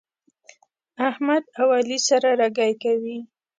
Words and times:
احمد 1.09 1.43
او 1.59 1.67
علي 1.77 1.97
سره 2.09 2.29
رګی 2.39 2.73
کوي. 2.83 3.17